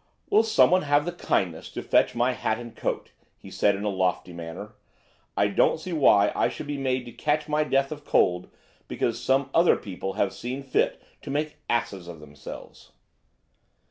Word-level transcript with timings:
HE 0.00 0.06
GREW 0.06 0.14
DEADLY 0.14 0.22
WHITE. 0.30 0.36
"Will 0.38 0.42
someone 0.44 0.82
have 0.84 1.04
the 1.04 1.12
kindness 1.12 1.68
to 1.72 1.82
fetch 1.82 2.14
my 2.14 2.32
hat 2.32 2.58
and 2.58 2.74
coat," 2.74 3.10
he 3.36 3.50
said 3.50 3.76
in 3.76 3.84
a 3.84 3.90
lofty 3.90 4.32
manner. 4.32 4.72
"I 5.36 5.48
don't 5.48 5.78
see 5.78 5.92
why 5.92 6.32
I 6.34 6.48
should 6.48 6.66
be 6.66 6.78
made 6.78 7.04
to 7.04 7.12
catch 7.12 7.50
my 7.50 7.64
death 7.64 7.92
of 7.92 8.06
cold 8.06 8.48
because 8.88 9.20
some 9.22 9.50
other 9.52 9.76
people 9.76 10.14
have 10.14 10.32
seen 10.32 10.62
fit 10.62 11.02
to 11.20 11.30
make 11.30 11.56
asses 11.68 12.08
of 12.08 12.18
themselves." 12.20 12.92